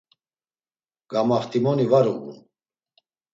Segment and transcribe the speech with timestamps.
[1.11, 2.37] Gamaxtimoni var uğun.